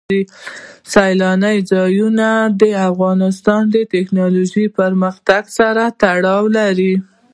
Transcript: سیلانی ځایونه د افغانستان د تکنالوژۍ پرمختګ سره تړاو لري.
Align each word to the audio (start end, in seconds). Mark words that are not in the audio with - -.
سیلانی 0.93 1.57
ځایونه 1.71 2.27
د 2.61 2.63
افغانستان 2.89 3.61
د 3.75 3.77
تکنالوژۍ 3.93 4.65
پرمختګ 4.79 5.43
سره 5.57 5.83
تړاو 6.01 6.43
لري. 6.57 6.93